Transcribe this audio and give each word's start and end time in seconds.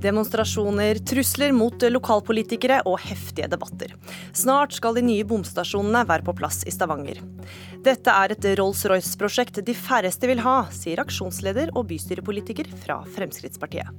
Demonstrasjoner, 0.00 0.96
trusler 1.04 1.52
mot 1.52 1.82
lokalpolitikere 1.92 2.78
og 2.88 3.02
heftige 3.04 3.50
debatter. 3.52 3.92
Snart 4.32 4.72
skal 4.72 4.96
de 4.96 5.02
nye 5.04 5.26
bomstasjonene 5.28 6.06
være 6.08 6.24
på 6.24 6.34
plass 6.38 6.62
i 6.64 6.72
Stavanger. 6.72 7.20
Dette 7.84 8.14
er 8.14 8.32
et 8.32 8.48
Rolls-Royce-prosjekt 8.56 9.60
de 9.66 9.76
færreste 9.76 10.30
vil 10.30 10.40
ha, 10.40 10.62
sier 10.72 11.04
aksjonsleder 11.04 11.74
og 11.76 11.90
bystyrepolitiker 11.92 12.72
fra 12.80 13.02
Fremskrittspartiet. 13.12 13.92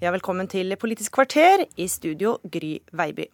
Ja, 0.00 0.12
velkommen 0.12 0.48
til 0.48 0.72
Politisk 0.80 1.16
kvarter, 1.16 1.66
i 1.76 1.88
studio 1.88 2.38
Gry 2.48 2.78
Veiby. 2.96 3.28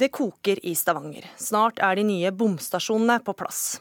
Det 0.00 0.08
koker 0.08 0.58
i 0.66 0.74
Stavanger. 0.74 1.26
Snart 1.38 1.78
er 1.84 1.98
de 1.98 2.04
nye 2.06 2.30
bomstasjonene 2.34 3.20
på 3.22 3.34
plass. 3.38 3.80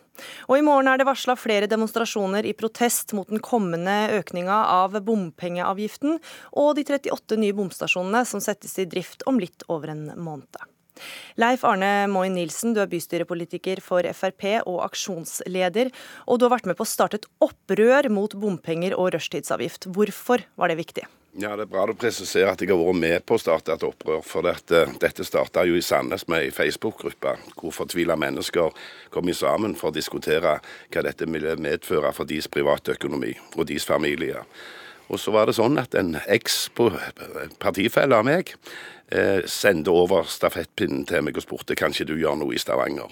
Og 0.50 0.59
i 0.59 0.66
morgen 0.66 0.90
er 0.91 1.00
det 1.00 1.08
varsla 1.08 1.34
flere 1.40 1.70
demonstrasjoner 1.72 2.46
i 2.46 2.54
protest 2.58 3.16
mot 3.18 3.30
den 3.32 3.41
kommende 3.41 4.12
økninga 4.20 4.58
av 4.73 4.99
bompengeavgiften 5.08 6.20
og 6.52 6.76
de 6.77 6.86
38 6.86 7.40
nye 7.41 7.55
bomstasjonene 7.58 8.22
som 8.27 8.44
settes 8.44 8.77
i 8.77 8.86
drift 8.90 9.26
om 9.30 9.41
litt 9.41 9.66
over 9.72 9.96
en 9.96 10.12
måned. 10.20 10.62
Leif 11.41 11.63
Arne 11.66 12.05
Moin 12.12 12.35
Nilsen, 12.35 12.76
du 12.76 12.82
er 12.84 12.91
bystyrepolitiker 12.91 13.82
for 13.82 14.05
Frp 14.13 14.46
og 14.60 14.84
aksjonsleder. 14.85 15.90
Og 16.27 16.38
du 16.38 16.46
har 16.46 16.54
vært 16.58 16.70
med 16.70 16.77
på 16.77 16.85
å 16.85 16.91
starte 16.91 17.22
et 17.22 17.30
opprør 17.41 18.12
mot 18.13 18.35
bompenger 18.38 18.94
og 18.98 19.13
rushtidsavgift. 19.16 19.90
Hvorfor 19.96 20.46
var 20.60 20.70
det 20.70 20.77
viktig? 20.84 21.08
Ja, 21.40 21.53
Det 21.55 21.63
er 21.63 21.70
bra 21.71 21.85
å 21.88 21.94
presisere 21.95 22.52
at 22.52 22.59
jeg 22.59 22.73
har 22.73 22.80
vært 22.81 22.98
med 22.99 23.23
på 23.23 23.38
å 23.38 23.40
starte 23.40 23.71
et 23.71 23.85
opprør. 23.88 24.20
For 24.27 24.44
dette, 24.44 24.81
dette 24.99 25.23
starta 25.23 25.63
jo 25.63 25.77
i 25.80 25.85
Sandnes 25.85 26.26
med 26.27 26.44
ei 26.44 26.49
Facebook-gruppe 26.52 27.38
hvor 27.55 27.71
fortvila 27.71 28.17
mennesker 28.20 28.76
kom 29.13 29.31
sammen 29.31 29.77
for 29.80 29.91
å 29.91 29.95
diskutere 29.95 30.57
hva 30.91 31.04
dette 31.07 31.29
ville 31.32 31.55
medføre 31.55 32.12
for 32.12 32.27
deres 32.27 32.51
private 32.51 32.98
økonomi 32.98 33.32
og 33.55 33.63
deres 33.70 33.88
familier. 33.88 34.43
Og 35.07 35.23
så 35.23 35.32
var 35.32 35.48
det 35.48 35.55
sånn 35.55 35.79
at 35.79 35.96
en 35.96 36.18
eks-partifelle 36.20 38.20
av 38.20 38.27
meg 38.27 38.51
eh, 39.07 39.40
sendte 39.48 39.95
over 39.95 40.27
stafettpinnen 40.27 41.07
til 41.07 41.23
meg 41.23 41.40
og 41.40 41.48
spurte 41.48 41.79
kanskje 41.79 42.10
du 42.12 42.18
gjør 42.20 42.43
noe 42.43 42.55
i 42.55 42.60
Stavanger. 42.60 43.07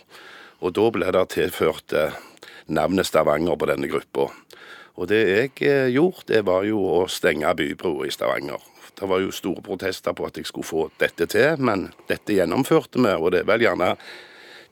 Og 0.59 0.75
da 0.75 0.91
ble 0.91 1.15
det 1.15 1.25
tilført 1.37 1.95
eh, 1.95 2.19
navnet 2.67 3.07
Stavanger 3.07 3.55
på 3.55 3.71
denne 3.71 3.87
gruppa. 3.87 4.27
Og 4.99 5.07
det 5.07 5.19
jeg 5.23 5.51
eh, 5.63 5.89
gjorde, 5.95 6.27
det 6.27 6.41
var 6.47 6.65
jo 6.67 6.81
å 6.83 7.03
stenge 7.07 7.53
bybroa 7.55 8.09
i 8.09 8.11
Stavanger. 8.11 8.59
Det 8.99 9.07
var 9.07 9.21
jo 9.23 9.31
store 9.31 9.63
protester 9.63 10.11
på 10.11 10.25
at 10.27 10.37
jeg 10.37 10.49
skulle 10.49 10.67
få 10.67 10.89
dette 10.99 11.29
til, 11.31 11.61
men 11.63 11.87
dette 12.09 12.35
gjennomførte 12.35 12.99
vi. 12.99 13.13
Og 13.15 13.31
det 13.31 13.45
er 13.45 13.47
vel 13.47 13.63
gjerne 13.63 13.93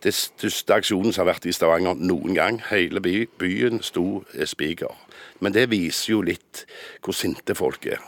det 0.04 0.14
største 0.14 0.76
aksjonen 0.76 1.16
som 1.16 1.24
har 1.24 1.32
vært 1.32 1.48
i 1.48 1.56
Stavanger 1.56 1.96
noen 1.96 2.36
gang. 2.36 2.60
Hele 2.68 3.00
by, 3.00 3.16
byen 3.40 3.80
sto 3.86 4.26
spiker. 4.36 5.00
Men 5.40 5.56
det 5.56 5.70
viser 5.72 6.18
jo 6.18 6.22
litt 6.28 6.66
hvor 7.00 7.16
sinte 7.16 7.56
folk 7.56 7.88
er. 7.88 8.04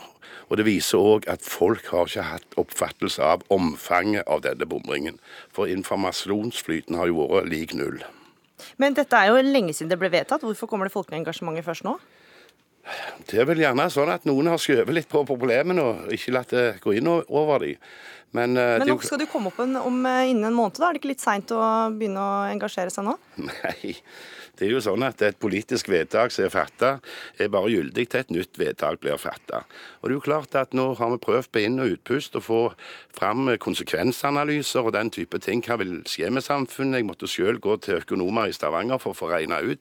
Og 0.50 0.58
det 0.58 0.66
viser 0.66 1.00
òg 1.00 1.24
at 1.30 1.46
folk 1.46 1.88
har 1.94 2.10
ikke 2.10 2.28
hatt 2.34 2.56
oppfattelse 2.60 3.22
av 3.24 3.46
omfanget 3.54 4.28
av 4.28 4.42
denne 4.44 4.68
bomringen. 4.68 5.20
For 5.54 5.70
informasjonsflyten 5.70 6.98
har 7.00 7.08
jo 7.08 7.30
vært 7.30 7.48
lik 7.48 7.78
null. 7.78 8.02
Men 8.78 8.94
dette 8.94 9.16
er 9.16 9.32
jo 9.32 9.42
lenge 9.44 9.74
siden 9.74 9.90
det 9.90 9.98
ble 10.00 10.12
vedtatt. 10.12 10.44
Hvorfor 10.46 10.70
kommer 10.70 10.88
det 10.88 10.94
folkeengasjementet 10.94 11.66
først 11.66 11.86
nå? 11.86 11.98
Det 13.28 13.38
er 13.38 13.46
vel 13.48 13.60
gjerne 13.60 13.86
sånn 13.92 14.10
at 14.10 14.24
noen 14.28 14.48
har 14.50 14.60
skjøvet 14.60 14.94
litt 14.96 15.10
på 15.10 15.22
problemene 15.28 15.82
og 15.84 16.14
ikke 16.14 16.32
latt 16.34 16.54
det 16.54 16.64
gå 16.82 16.94
inn 16.98 17.10
over 17.10 17.62
dem. 17.62 17.76
Men, 18.36 18.54
uh, 18.54 18.78
Men 18.78 18.86
nå 18.92 18.96
skal 19.02 19.18
du 19.18 19.26
komme 19.30 19.50
opp 19.50 19.58
en, 19.62 19.74
om, 19.80 19.96
eh, 20.06 20.30
innen 20.30 20.46
en 20.52 20.54
måned, 20.54 20.78
da? 20.78 20.88
Er 20.88 20.94
det 20.94 21.00
ikke 21.00 21.10
litt 21.10 21.22
seint 21.22 21.50
å 21.50 21.60
begynne 21.90 22.22
å 22.22 22.44
engasjere 22.52 22.92
seg 22.94 23.08
nå? 23.08 23.16
Nei, 23.48 23.96
det 24.60 24.66
er 24.68 24.74
jo 24.74 24.82
sånn 24.84 25.04
at 25.06 25.22
et 25.24 25.38
politisk 25.40 25.88
vedtak 25.88 26.34
som 26.34 26.44
er 26.44 26.52
fatta, 26.52 26.90
er 27.40 27.48
bare 27.52 27.70
gyldig 27.72 28.04
til 28.12 28.20
et 28.20 28.32
nytt 28.34 28.60
vedtak 28.60 29.00
blir 29.00 29.16
fatta. 29.16 29.62
Og 30.00 30.10
det 30.10 30.12
er 30.12 30.18
jo 30.18 30.24
klart 30.26 30.56
at 30.60 30.76
nå 30.76 30.90
har 30.98 31.14
vi 31.14 31.20
prøvd 31.24 31.48
på 31.48 31.62
inn- 31.64 31.80
og 31.80 31.94
utpust 31.94 32.36
å 32.36 32.44
få 32.44 32.60
fram 33.16 33.48
konsekvensanalyser 33.56 34.84
og 34.84 34.92
den 34.98 35.08
type 35.16 35.40
ting. 35.40 35.64
Hva 35.64 35.78
vil 35.80 36.02
skje 36.04 36.28
med 36.28 36.44
samfunnet? 36.44 37.00
Jeg 37.00 37.08
måtte 37.08 37.30
selv 37.30 37.64
gå 37.64 37.78
til 37.80 38.02
økonomer 38.02 38.50
i 38.50 38.56
Stavanger 38.56 39.00
for 39.00 39.14
å 39.14 39.20
få 39.22 39.32
regna 39.32 39.62
ut 39.64 39.80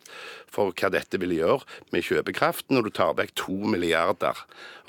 for 0.49 0.73
hva 0.73 0.89
dette 0.93 1.19
vil 1.21 1.35
gjøre 1.35 1.65
med 1.93 2.05
kjøpekraften 2.05 2.77
når 2.77 2.87
du 2.87 2.95
tar 2.95 3.15
vekk 3.19 3.35
to 3.37 3.57
milliarder 3.69 4.37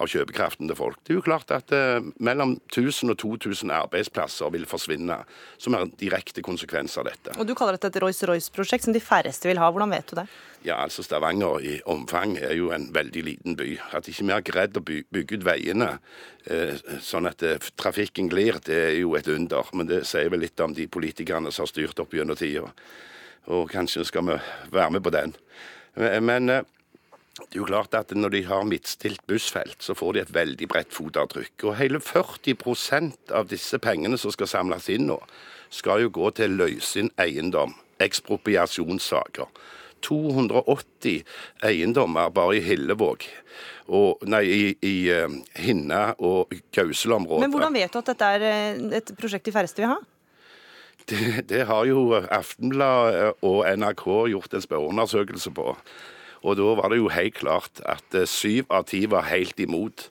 av 0.01 0.09
kjøpekraften 0.09 0.71
til 0.71 0.79
folk. 0.79 1.01
Det 1.05 1.13
er 1.13 1.19
jo 1.19 1.25
klart 1.25 1.53
at 1.53 1.73
eh, 1.77 2.01
mellom 2.23 2.57
1000 2.71 3.13
og 3.13 3.19
2000 3.21 3.73
arbeidsplasser 3.75 4.53
vil 4.55 4.65
forsvinne, 4.69 5.19
som 5.61 5.77
er 5.77 5.91
direkte 6.01 6.45
konsekvens 6.45 6.97
av 7.01 7.11
dette. 7.11 7.35
Og 7.37 7.49
Du 7.49 7.55
kaller 7.59 7.77
dette 7.77 7.91
et 7.93 8.01
Rolls-Royce-prosjekt 8.01 8.87
som 8.87 8.97
de 8.97 9.03
færreste 9.05 9.49
vil 9.51 9.61
ha. 9.61 9.69
Hvordan 9.69 9.80
vet 9.89 10.11
du 10.11 10.19
det? 10.19 10.27
Ja, 10.67 10.77
altså 10.85 11.03
Stavanger 11.03 11.63
i 11.65 11.79
omfang 11.89 12.35
er 12.37 12.53
jo 12.59 12.69
en 12.75 12.91
veldig 12.93 13.23
liten 13.25 13.57
by. 13.57 13.79
At 13.97 14.11
ikke 14.11 14.27
vi 14.27 14.35
har 14.35 14.45
greid 14.45 14.77
å 14.77 14.83
bygge 14.85 15.39
ut 15.39 15.47
veiene 15.47 15.95
eh, 16.45 16.77
sånn 17.01 17.31
at 17.31 17.41
eh, 17.47 17.71
trafikken 17.81 18.29
glir, 18.29 18.59
det 18.67 18.77
er 18.91 18.99
jo 18.99 19.15
et 19.17 19.31
under. 19.33 19.71
Men 19.73 19.89
det 19.89 20.03
sier 20.11 20.29
vel 20.29 20.45
litt 20.45 20.61
om 20.61 20.77
de 20.77 20.85
politikerne 20.85 21.49
som 21.49 21.65
har 21.65 21.73
styrt 21.73 22.05
opp 22.05 22.13
gjennom 22.13 22.37
tida. 22.37 22.69
Og 23.49 23.73
kanskje 23.73 24.05
skal 24.05 24.29
vi 24.29 24.37
være 24.75 24.99
med 24.99 25.07
på 25.07 25.15
den. 25.17 25.33
Men 25.97 26.53
eh, 26.53 26.69
det 27.41 27.57
er 27.57 27.63
jo 27.63 27.69
klart 27.71 27.95
at 27.97 28.13
når 28.13 28.35
de 28.35 28.41
har 28.51 28.67
midtstilt 28.69 29.23
bussfelt, 29.31 29.79
så 29.81 29.95
får 29.97 30.13
de 30.13 30.21
et 30.21 30.35
veldig 30.35 30.69
bredt 30.69 30.93
fotavtrykk. 30.93 31.71
Og 31.71 31.79
hele 31.79 32.01
40% 32.05 33.33
av 33.33 33.49
disse 33.49 33.81
pengene 33.81 34.19
som 34.21 34.35
skal 34.35 34.51
samles 34.51 34.91
inn 34.93 35.09
nå, 35.09 35.17
skal 35.73 36.05
jo 36.05 36.13
gå 36.13 36.33
til 36.37 36.53
å 36.53 36.67
løse 36.67 37.01
inn 37.01 37.13
eiendom. 37.23 37.73
Ekspropriasjonssaker. 38.01 39.51
280 40.01 41.25
eiendommer 41.67 42.31
bare 42.33 42.57
i 42.57 42.63
Hillevåg. 42.65 43.27
Og, 43.91 44.23
nei, 44.31 44.45
i, 44.47 44.63
i 44.87 44.95
uh, 45.11 45.33
Hinna 45.59 46.15
og 46.17 46.55
Gausel-området. 46.75 47.43
Men 47.45 47.53
hvordan 47.53 47.77
vet 47.77 47.93
du 47.93 47.99
at 48.01 48.13
dette 48.13 48.31
er 48.37 48.47
eh, 48.47 48.81
et 49.01 49.13
prosjekt 49.19 49.49
de 49.49 49.55
færreste 49.55 49.83
vil 49.83 49.91
ha? 49.91 49.99
Det, 51.11 51.49
det 51.51 51.65
har 51.67 51.89
jo 51.89 52.15
Aftenbladet 52.21 53.43
og 53.47 53.65
NRK 53.67 54.07
gjort 54.31 54.55
en 54.55 54.65
spørreundersøkelse 54.65 55.53
på. 55.57 55.75
Og 56.47 56.57
da 56.57 56.75
var 56.79 56.93
det 56.93 57.01
jo 57.01 57.11
helt 57.13 57.37
klart 57.37 57.83
at 57.89 58.17
eh, 58.17 58.29
syv 58.29 58.71
av 58.73 58.87
ti 58.93 59.05
var 59.11 59.29
helt 59.29 59.59
imot. 59.61 60.09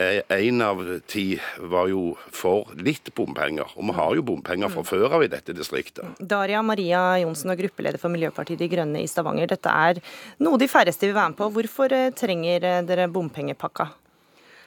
Én 0.00 0.62
av 0.64 0.80
ti 1.06 1.34
var 1.58 1.90
jo 1.90 2.14
for 2.32 2.70
litt 2.80 3.10
bompenger, 3.16 3.68
og 3.76 3.84
vi 3.90 3.96
har 3.98 4.14
jo 4.16 4.24
bompenger 4.24 4.72
fra 4.72 4.84
før 4.86 5.18
av 5.18 5.24
i 5.26 5.28
dette 5.28 5.52
distriktet. 5.56 6.16
Daria 6.16 6.62
Maria 6.64 7.02
Johnsen 7.20 7.52
og 7.52 7.60
gruppeleder 7.60 8.00
for 8.00 8.12
Miljøpartiet 8.12 8.62
De 8.62 8.70
Grønne 8.72 9.02
i 9.04 9.10
Stavanger. 9.10 9.50
Dette 9.52 9.68
er 9.68 10.00
noe 10.40 10.60
de 10.60 10.70
færreste 10.72 11.04
vil 11.04 11.18
være 11.18 11.34
med 11.34 11.40
på. 11.42 11.50
Hvorfor 11.52 11.92
eh, 11.92 12.12
trenger 12.16 12.64
eh, 12.64 12.80
dere 12.88 13.10
bompengepakka? 13.12 13.90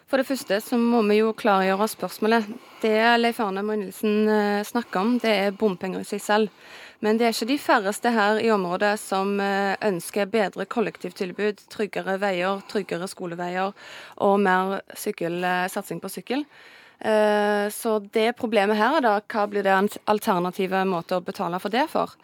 For 0.07 0.21
det 0.21 0.27
første 0.27 0.59
så 0.61 0.77
må 0.77 1.01
vi 1.07 1.21
jo 1.21 1.33
klargjøre 1.37 1.87
spørsmålet. 1.89 2.47
Det 2.83 2.95
Leif 3.17 3.39
Arne 3.41 3.63
Mønnelsen 3.65 4.27
snakker 4.67 4.99
om, 4.99 5.13
det 5.23 5.31
er 5.47 5.55
bompenger 5.57 6.03
i 6.03 6.07
seg 6.07 6.21
selv. 6.21 6.63
Men 7.03 7.17
det 7.19 7.25
er 7.27 7.33
ikke 7.33 7.49
de 7.49 7.59
færreste 7.59 8.11
her 8.15 8.37
i 8.39 8.51
området 8.53 8.93
som 9.01 9.35
eh, 9.43 9.73
ønsker 9.83 10.29
bedre 10.31 10.63
kollektivtilbud, 10.71 11.65
tryggere 11.73 12.15
veier, 12.21 12.61
tryggere 12.71 13.09
skoleveier 13.11 13.73
og 14.23 14.37
mer 14.39 14.77
sykkel, 14.95 15.41
eh, 15.43 15.65
satsing 15.71 15.99
på 15.99 16.11
sykkel. 16.13 16.45
Eh, 17.03 17.67
så 17.75 17.97
det 18.15 18.29
problemet 18.39 18.79
her 18.79 18.95
er 18.95 19.03
da 19.03 19.17
hva 19.19 19.45
blir 19.51 19.67
det 19.67 19.73
en 19.75 19.91
alternative 20.13 20.85
måte 20.87 21.19
å 21.19 21.25
betale 21.25 21.59
for 21.59 21.75
det 21.75 21.89
for? 21.91 22.15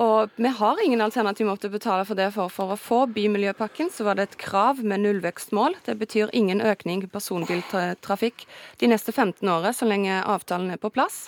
Og 0.00 0.30
vi 0.36 0.48
har 0.48 0.78
ingen 0.84 1.02
alternativ 1.04 1.46
måte 1.46 1.68
å 1.68 1.72
betale 1.72 2.04
for 2.08 2.16
det 2.16 2.30
for. 2.32 2.52
For 2.52 2.72
å 2.72 2.78
få 2.80 3.02
Bymiljøpakken 3.12 3.90
så 3.92 4.06
var 4.06 4.16
det 4.16 4.28
et 4.28 4.38
krav 4.40 4.80
med 4.80 5.02
nullvekstmål. 5.04 5.76
Det 5.84 5.98
betyr 6.00 6.32
ingen 6.32 6.62
økning 6.64 7.02
i 7.04 7.10
personbiltrafikk 7.12 8.46
de 8.80 8.88
neste 8.88 9.12
15 9.12 9.44
årene, 9.44 9.74
så 9.76 9.88
lenge 9.88 10.22
avtalen 10.24 10.72
er 10.72 10.80
på 10.80 10.92
plass. 10.94 11.26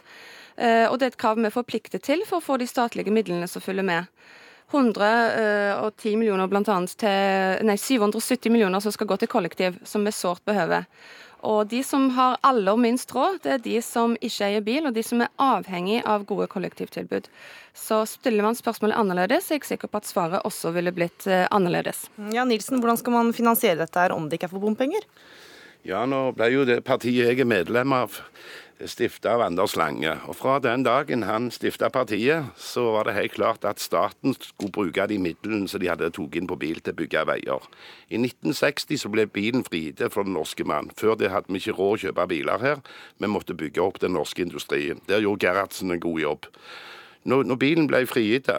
Eh, 0.56 0.86
og 0.88 0.96
det 0.98 1.06
er 1.06 1.12
et 1.12 1.20
krav 1.20 1.36
vi 1.36 1.48
er 1.48 1.54
forpliktet 1.54 2.06
til 2.06 2.24
for 2.28 2.40
å 2.40 2.46
få 2.46 2.56
de 2.62 2.68
statlige 2.70 3.12
midlene 3.12 3.48
som 3.50 3.64
følger 3.64 3.84
med. 3.84 4.08
110 4.72 6.16
millioner 6.16 6.48
blant 6.50 6.70
annet 6.72 6.96
til, 6.98 7.60
nei, 7.68 7.76
770 7.78 8.50
millioner 8.50 8.80
som 8.80 8.94
skal 8.94 9.06
gå 9.10 9.18
til 9.20 9.30
kollektiv, 9.30 9.76
som 9.86 10.06
vi 10.06 10.14
sårt 10.14 10.42
behøver. 10.48 10.88
Og 11.44 11.68
de 11.68 11.82
som 11.84 12.06
har 12.16 12.38
aller 12.46 12.78
minst 12.80 13.12
råd, 13.12 13.42
det 13.44 13.52
er 13.52 13.62
de 13.64 13.76
som 13.84 14.16
ikke 14.16 14.48
eier 14.48 14.64
bil, 14.64 14.88
og 14.88 14.96
de 14.96 15.04
som 15.04 15.20
er 15.20 15.32
avhengig 15.40 16.00
av 16.08 16.24
gode 16.28 16.48
kollektivtilbud. 16.52 17.28
Så 17.76 18.00
stiller 18.08 18.46
man 18.46 18.56
spørsmålet 18.56 18.96
annerledes, 18.96 19.50
er 19.50 19.60
jeg 19.60 19.68
sikker 19.74 19.90
på 19.92 20.00
at 20.00 20.08
svaret 20.08 20.46
også 20.48 20.72
ville 20.76 20.94
blitt 20.94 21.26
eh, 21.28 21.44
annerledes. 21.52 22.06
Ja, 22.32 22.46
Nilsen, 22.48 22.80
Hvordan 22.80 23.00
skal 23.00 23.16
man 23.18 23.34
finansiere 23.36 23.82
dette 23.82 24.00
her 24.00 24.14
om 24.16 24.28
det 24.28 24.38
ikke 24.38 24.48
er 24.48 24.54
for 24.56 24.64
bompenger? 24.64 25.04
Ja, 25.84 26.06
nå 26.08 26.30
ble 26.32 26.48
jo 26.48 26.62
det 26.64 26.78
partiet 26.86 27.28
jeg 27.28 27.42
er 27.42 27.48
medlem 27.48 27.92
av 27.92 28.16
stifta 28.86 29.34
av 29.34 29.42
Anders 29.44 29.76
Lange. 29.76 30.12
Og 30.28 30.36
Fra 30.36 30.58
den 30.58 30.82
dagen 30.84 31.22
han 31.22 31.50
stifta 31.54 31.88
partiet, 31.92 32.50
så 32.56 32.90
var 32.96 33.08
det 33.08 33.14
helt 33.14 33.34
klart 33.36 33.64
at 33.64 33.80
staten 33.80 34.34
skulle 34.40 34.72
bruke 34.72 35.06
de 35.08 35.18
midlene 35.18 35.68
som 35.68 35.80
de 35.80 35.88
hadde 35.88 36.10
tatt 36.10 36.36
inn 36.36 36.48
på 36.50 36.58
bil 36.58 36.80
til 36.80 36.94
å 36.94 36.98
bygge 36.98 37.24
veier. 37.30 37.68
I 38.10 38.18
1960 38.18 39.00
så 39.00 39.10
ble 39.12 39.26
bilen 39.26 39.64
frigitt 39.64 40.02
for 40.12 40.26
den 40.26 40.34
norske 40.34 40.66
mann. 40.66 40.90
Før 40.96 41.14
det 41.18 41.30
hadde 41.30 41.52
vi 41.52 41.62
ikke 41.62 41.76
råd 41.78 41.96
å 41.96 42.02
kjøpe 42.06 42.28
biler 42.34 42.62
her. 42.62 42.84
Vi 43.18 43.30
måtte 43.30 43.56
bygge 43.58 43.82
opp 43.82 44.00
den 44.02 44.16
norske 44.18 44.42
industrien. 44.42 45.02
Der 45.08 45.22
gjorde 45.22 45.46
Gerhardsen 45.46 45.94
en 45.94 46.02
god 46.02 46.20
jobb. 46.20 46.48
Når, 47.24 47.44
når 47.48 47.60
bilen 47.60 47.88
ble 47.88 48.04
frigitt, 48.06 48.50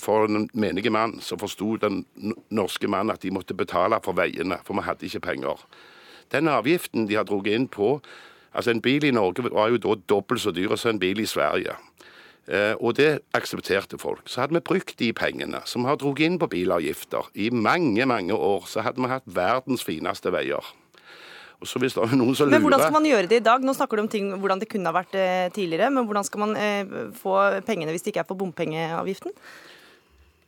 for 0.00 0.26
den 0.26 0.48
menige 0.54 0.90
mann 0.90 1.18
så 1.20 1.36
forsto 1.36 1.74
den 1.76 2.04
norske 2.48 2.88
mann 2.88 3.10
at 3.10 3.22
de 3.22 3.32
måtte 3.34 3.54
betale 3.54 3.98
for 4.04 4.16
veiene, 4.16 4.56
for 4.64 4.78
vi 4.78 4.86
hadde 4.86 5.06
ikke 5.08 5.20
penger. 5.20 5.64
Den 6.32 6.48
avgiften 6.48 7.08
de 7.08 7.18
har 7.18 7.26
dratt 7.28 7.48
inn 7.50 7.66
på 7.68 7.98
Altså 8.52 8.74
En 8.74 8.82
bil 8.82 9.04
i 9.06 9.14
Norge 9.14 9.46
var 9.46 9.70
jo 9.70 9.78
da 9.78 9.94
dobbelt 10.10 10.42
så 10.42 10.50
dyr 10.54 10.74
som 10.76 10.94
en 10.94 11.02
bil 11.02 11.20
i 11.22 11.28
Sverige. 11.28 11.76
Eh, 12.50 12.74
og 12.80 12.96
det 12.98 13.20
aksepterte 13.36 13.98
folk. 14.00 14.24
Så 14.26 14.42
hadde 14.42 14.56
vi 14.56 14.64
brukt 14.64 14.96
de 14.98 15.12
pengene 15.14 15.60
som 15.70 15.84
har 15.86 16.00
dratt 16.00 16.22
inn 16.24 16.38
på 16.40 16.48
bilavgifter 16.50 17.30
i 17.34 17.50
mange, 17.54 18.06
mange 18.06 18.34
år, 18.34 18.66
så 18.66 18.82
hadde 18.82 19.02
vi 19.02 19.12
hatt 19.12 19.28
verdens 19.28 19.84
fineste 19.86 20.32
veier. 20.34 20.72
Og 21.60 21.68
så 21.68 21.78
hvis 21.78 21.94
det 21.94 22.02
er 22.02 22.16
noen 22.16 22.34
som 22.34 22.48
lurer... 22.48 22.56
Men 22.56 22.64
Hvordan 22.64 22.82
skal 22.86 22.96
man 22.96 23.06
gjøre 23.06 23.28
det 23.28 23.38
i 23.42 23.44
dag? 23.44 23.64
Nå 23.64 23.74
snakker 23.76 24.00
du 24.00 24.06
om 24.06 24.10
ting, 24.10 24.30
hvordan 24.40 24.62
det 24.62 24.70
kunne 24.72 24.88
ha 24.88 24.96
vært 24.96 25.14
eh, 25.20 25.50
tidligere, 25.52 25.92
men 25.92 26.08
hvordan 26.08 26.26
skal 26.26 26.42
man 26.46 26.54
eh, 26.56 26.94
få 27.20 27.36
pengene 27.66 27.92
hvis 27.92 28.06
det 28.06 28.14
ikke 28.14 28.24
er 28.24 28.30
på 28.30 28.38
bompengeavgiften? 28.40 29.36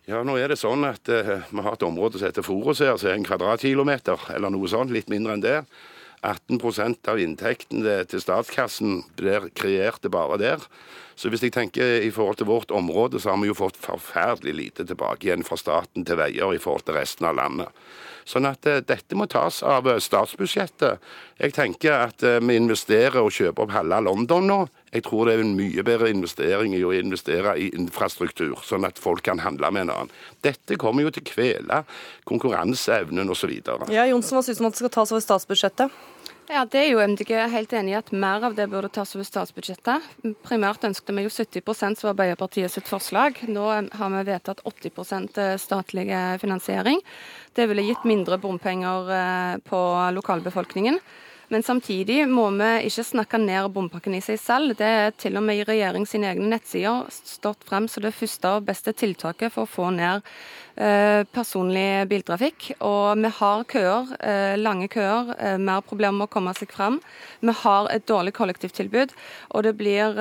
Ja, 0.09 0.25
nå 0.27 0.35
er 0.41 0.51
det 0.51 0.59
sånn 0.59 0.83
at 0.89 1.07
eh, 1.13 1.45
Vi 1.53 1.63
har 1.63 1.77
et 1.77 1.85
område 1.87 2.19
som 2.19 2.27
heter 2.27 2.47
Forus 2.47 2.81
her, 2.83 2.97
som 2.99 3.13
er 3.13 3.21
en 3.21 3.29
kvadratkilometer, 3.29 4.25
eller 4.35 4.51
noe 4.51 4.71
sånt, 4.73 4.91
litt 4.95 5.13
mindre 5.13 5.37
enn 5.37 5.45
det. 5.45 5.59
18% 6.23 7.11
av 7.11 7.21
inntekten 7.21 7.83
til 8.09 8.23
statskassen 8.23 9.03
blir 9.19 9.49
kreert 9.59 10.07
bare 10.13 10.39
der. 10.39 10.67
Så 11.19 11.29
hvis 11.31 11.43
jeg 11.45 11.53
tenker 11.55 12.01
i 12.03 12.11
forhold 12.15 12.41
til 12.41 12.49
vårt 12.49 12.71
område, 12.75 13.21
så 13.21 13.33
har 13.33 13.43
vi 13.43 13.51
jo 13.51 13.59
fått 13.59 13.79
forferdelig 13.81 14.55
lite 14.57 14.87
tilbake 14.89 15.29
igjen 15.29 15.45
fra 15.47 15.59
staten 15.61 16.07
til 16.09 16.19
veier 16.19 16.55
i 16.55 16.63
forhold 16.63 16.87
til 16.87 16.97
resten 16.97 17.29
av 17.29 17.37
landet. 17.39 17.83
Sånn 18.29 18.47
at 18.47 18.67
uh, 18.71 18.79
dette 18.87 19.19
må 19.19 19.27
tas 19.31 19.61
av 19.67 19.89
uh, 19.91 19.99
statsbudsjettet. 20.03 21.03
Jeg 21.43 21.55
tenker 21.57 22.07
at 22.07 22.23
uh, 22.23 22.39
vi 22.39 22.59
investerer 22.59 23.19
og 23.21 23.35
kjøper 23.35 23.67
opp 23.67 23.75
halve 23.75 23.99
London 24.07 24.47
nå. 24.49 24.61
Jeg 24.93 25.07
tror 25.07 25.29
det 25.29 25.35
er 25.39 25.43
en 25.45 25.55
mye 25.57 25.85
bedre 25.87 26.11
investering 26.13 26.75
i 26.77 26.83
å 26.85 26.93
investere 26.93 27.55
i 27.57 27.71
infrastruktur, 27.73 28.59
sånn 28.67 28.85
at 28.85 29.01
folk 29.01 29.25
kan 29.25 29.41
handle 29.41 29.71
med 29.73 29.87
en 29.87 29.95
annen. 29.95 30.17
Dette 30.45 30.77
kommer 30.81 31.07
jo 31.07 31.13
til 31.15 31.25
å 31.25 31.31
kvele 31.31 31.79
konkurranseevnen 32.29 33.33
osv. 33.33 33.55
Ja, 33.89 34.05
Johnsen, 34.11 34.37
hva 34.37 34.45
syns 34.45 34.61
du 34.61 34.67
om 34.67 34.69
at 34.69 34.77
det 34.77 34.85
skal 34.85 34.97
tas 34.99 35.15
over 35.15 35.25
statsbudsjettet? 35.25 36.03
Ja, 36.51 36.67
Det 36.69 36.81
er 36.83 36.91
jo 36.91 37.01
MDG 37.01 37.31
helt 37.49 37.73
enig 37.73 37.95
i 37.95 37.97
at 37.97 38.11
mer 38.13 38.45
av 38.45 38.57
det 38.59 38.67
burde 38.69 38.91
tas 38.93 39.15
over 39.17 39.25
statsbudsjettet. 39.25 40.05
Primært 40.45 40.85
ønsket 40.85 41.15
vi 41.17 41.25
jo 41.25 41.33
70% 41.33 41.97
som 41.97 42.09
var 42.11 42.13
Arbeiderpartiet 42.13 42.75
sitt 42.75 42.91
forslag. 42.91 43.39
Nå 43.49 43.65
har 43.71 44.13
vi 44.13 44.25
vedtatt 44.29 44.61
80% 44.69 45.41
statlig 45.63 46.11
finansiering. 46.43 47.01
Det 47.57 47.69
ville 47.71 47.87
gitt 47.87 48.05
mindre 48.05 48.37
bompenger 48.43 49.13
eh, 49.17 49.57
på 49.65 49.81
lokalbefolkningen. 50.19 51.01
Men 51.53 51.63
samtidig 51.63 52.23
må 52.33 52.47
vi 52.57 52.71
ikke 52.89 53.05
snakke 53.05 53.39
ned 53.41 53.69
bompakken 53.75 54.15
i 54.17 54.23
seg 54.25 54.39
selv. 54.41 54.73
Det 54.79 54.89
er 54.89 55.11
til 55.21 55.37
og 55.37 55.45
med 55.45 55.61
i 55.61 55.67
regjering 55.69 56.07
sine 56.09 56.31
egne 56.31 56.49
nettsider 56.49 57.11
stått 57.13 57.67
frem 57.69 57.89
som 57.93 58.07
det 58.07 58.15
første 58.17 58.55
og 58.57 58.65
beste 58.71 58.95
tiltaket 58.97 59.53
for 59.53 59.67
å 59.67 59.73
få 59.75 59.91
ned 59.93 60.25
personlig 60.75 62.09
biltrafikk. 62.09 62.71
Og 62.81 63.19
vi 63.21 63.31
har 63.39 63.65
køer, 63.65 64.13
eh, 64.21 64.57
lange 64.57 64.89
køer, 64.89 65.35
eh, 65.39 65.57
mer 65.59 65.81
problemer 65.81 66.19
med 66.19 66.29
å 66.29 66.33
komme 66.33 66.55
seg 66.57 66.73
fram. 66.73 67.01
Vi 67.41 67.53
har 67.53 67.89
et 67.91 68.07
dårlig 68.07 68.33
kollektivtilbud, 68.33 69.11
og 69.51 69.63
det 69.63 69.77
blir 69.77 70.15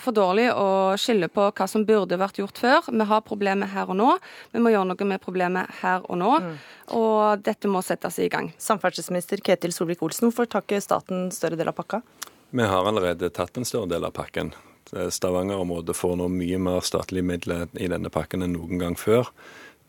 for 0.00 0.12
dårlig 0.12 0.50
å 0.52 0.94
skille 0.98 1.28
på 1.28 1.52
hva 1.52 1.68
som 1.68 1.84
burde 1.84 2.18
vært 2.18 2.38
gjort 2.38 2.58
før. 2.58 2.90
Vi 2.90 3.04
har 3.04 3.20
problemet 3.20 3.68
her 3.68 3.86
og 3.86 3.96
nå. 3.96 4.18
Vi 4.52 4.60
må 4.60 4.70
gjøre 4.72 4.88
noe 4.88 5.04
med 5.04 5.20
problemet 5.20 5.70
her 5.82 6.00
og 6.08 6.18
nå. 6.18 6.40
Mm. 6.40 6.58
Og 6.94 7.42
dette 7.42 7.70
må 7.70 7.82
settes 7.82 8.18
i 8.18 8.28
gang. 8.28 8.52
Samferdselsminister 8.58 9.40
Ketil 9.40 9.72
Solvik-Olsen, 9.72 10.30
hvorfor 10.30 10.48
tar 10.48 10.62
ikke 10.62 10.82
staten 10.82 11.30
større 11.30 11.56
del 11.56 11.68
av 11.68 11.74
pakka? 11.74 12.02
Vi 12.50 12.62
har 12.62 12.86
allerede 12.86 13.30
tatt 13.34 13.56
en 13.56 13.64
større 13.64 13.88
del 13.90 14.04
av 14.04 14.12
pakken. 14.14 14.52
Stavanger-området 14.92 15.96
får 15.96 16.16
nå 16.20 16.28
mye 16.32 16.58
mer 16.60 16.84
statlige 16.84 17.26
midler 17.26 17.68
i 17.80 17.88
denne 17.90 18.12
pakken 18.12 18.44
enn 18.44 18.56
noen 18.56 18.82
gang 18.82 18.98
før. 19.00 19.30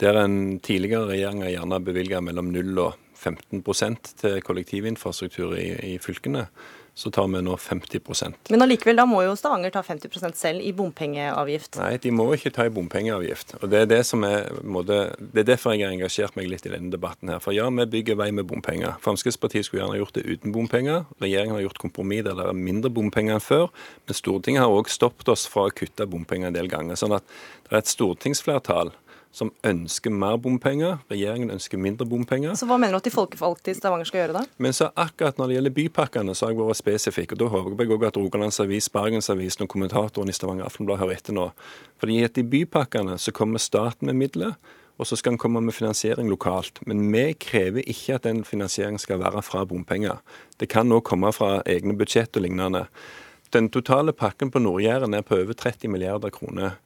Der 0.01 0.17
en 0.19 0.59
tidligere 0.63 1.09
regjering 1.11 1.43
har 1.45 1.53
gjerne 1.53 1.83
bevilga 1.83 2.21
mellom 2.23 2.51
0 2.51 2.81
og 2.83 2.97
15% 3.15 4.15
til 4.19 4.41
kollektivinfrastruktur 4.43 5.55
i, 5.57 5.69
i 5.95 5.99
fylkene, 6.03 6.47
så 6.97 7.11
tar 7.11 7.27
vi 7.27 7.41
nå 7.43 7.57
50% 7.59 8.49
Men 8.49 8.63
allikevel, 8.63 8.95
da 8.95 9.03
må 9.09 9.19
jo 9.25 9.33
Stavanger 9.35 9.73
ta 9.75 9.81
50% 9.83 10.37
selv 10.39 10.63
i 10.63 10.71
bompengeavgift? 10.75 11.75
Nei, 11.81 11.97
de 11.99 12.13
må 12.15 12.29
ikke 12.37 12.53
ta 12.55 12.65
i 12.69 12.71
bompengeavgift. 12.71 13.57
Og 13.59 13.67
Det 13.69 13.81
er 13.83 13.89
det 13.91 13.99
som 14.07 14.23
er, 14.23 14.47
måtte, 14.63 15.01
det 15.19 15.43
er 15.43 15.49
derfor 15.51 15.75
jeg 15.75 15.83
har 15.83 15.95
engasjert 15.97 16.39
meg 16.39 16.47
litt 16.53 16.63
i 16.63 16.71
denne 16.71 16.93
debatten 16.93 17.33
her. 17.33 17.43
For 17.43 17.51
ja, 17.55 17.67
vi 17.67 17.87
bygger 17.97 18.15
vei 18.21 18.29
med 18.31 18.47
bompenger. 18.47 18.95
Fremskrittspartiet 19.03 19.67
skulle 19.67 19.83
gjerne 19.83 19.99
gjort 19.99 20.15
det 20.15 20.23
uten 20.23 20.55
bompenger. 20.55 21.03
Regjeringen 21.19 21.59
har 21.59 21.65
gjort 21.67 21.83
kompromiss 21.83 22.23
der 22.29 22.39
det 22.39 22.47
er 22.47 22.63
mindre 22.71 22.93
bompenger 22.95 23.35
enn 23.35 23.43
før. 23.43 23.67
Men 24.07 24.21
Stortinget 24.21 24.63
har 24.63 24.71
òg 24.71 24.87
stoppet 24.87 25.33
oss 25.35 25.43
fra 25.51 25.67
å 25.67 25.75
kutte 25.75 26.07
bompenger 26.07 26.53
en 26.53 26.55
del 26.55 26.71
ganger. 26.71 26.95
Sånn 26.95 27.17
at 27.19 27.27
det 27.67 27.75
er 27.75 27.83
et 27.83 27.91
stortingsflertall 27.91 28.95
som 29.35 29.51
ønsker 29.67 30.13
mer 30.15 30.37
bompenger. 30.39 31.01
Regjeringen 31.11 31.51
ønsker 31.51 31.79
mindre 31.81 32.07
bompenger. 32.07 32.55
Så 32.55 32.67
Hva 32.69 32.77
mener 32.79 32.95
du 32.95 33.01
at 33.01 33.09
de 33.09 33.11
folkevalgte 33.11 33.73
i 33.73 33.75
Stavanger 33.75 34.07
skal 34.07 34.21
gjøre 34.21 34.37
da? 34.37 34.45
Men 34.63 34.75
så 34.75 34.87
akkurat 34.95 35.37
når 35.39 35.51
det 35.51 35.57
gjelder 35.57 35.75
bypakkene, 35.75 36.35
så 36.35 36.47
har 36.47 36.53
jeg 36.53 36.61
vært 36.61 36.79
spesifikk. 36.79 37.35
og 37.35 37.41
Da 37.41 37.49
håper 37.51 37.83
jeg 37.83 37.91
også 37.91 38.07
at 38.07 38.21
Rogalands 38.21 38.61
Avis, 38.63 38.87
Bergensavisen 38.93 39.67
og 39.67 39.69
kommentatoren 39.73 40.31
i 40.31 40.37
Stavanger 40.37 40.69
Aftenblad 40.69 41.03
hører 41.03 41.17
etter 41.17 41.35
nå. 41.35 41.49
Fordi 41.99 42.21
at 42.23 42.39
i 42.39 42.47
bypakkene 42.55 43.19
så 43.19 43.35
kommer 43.35 43.59
staten 43.59 44.07
med 44.07 44.19
midler. 44.23 44.55
Og 44.95 45.09
så 45.09 45.17
skal 45.19 45.33
en 45.35 45.37
komme 45.37 45.59
med 45.59 45.75
finansiering 45.75 46.29
lokalt. 46.31 46.79
Men 46.87 47.03
vi 47.11 47.33
krever 47.35 47.83
ikke 47.83 48.15
at 48.15 48.23
den 48.23 48.45
finansieringen 48.47 49.01
skal 49.03 49.19
være 49.19 49.43
fra 49.43 49.65
bompenger. 49.67 50.21
Det 50.59 50.69
kan 50.71 50.87
nå 50.87 51.01
komme 51.03 51.33
fra 51.35 51.59
egne 51.67 51.97
budsjett 51.99 52.37
og 52.39 52.47
lignende. 52.47 52.85
Den 53.51 53.67
totale 53.69 54.13
pakken 54.13 54.51
på 54.51 54.59
Nord-Jæren 54.63 55.13
er 55.13 55.21
på 55.21 55.35
over 55.35 55.53
30 55.53 55.91
milliarder 55.91 56.31
kroner. 56.31 56.79